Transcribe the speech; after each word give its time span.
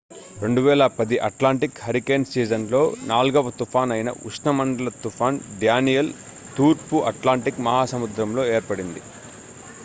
2010 0.37 1.17
Atlantic 1.27 1.81
hurricane 1.83 2.25
సీజన్లో 2.25 2.81
నాల్గవ 3.03 3.51
తుఫాన్ 3.59 3.93
అయిన 3.95 4.11
ఉష్ణమండల 4.29 4.91
తుఫాన్ 5.03 5.39
డ్యానియెల్ 5.59 6.11
తూర్పు 6.57 6.99
అట్లాంటిక్ 7.11 7.63
మహాసముద్రంలో 7.69 8.45
ఏర్పడింది 8.55 9.03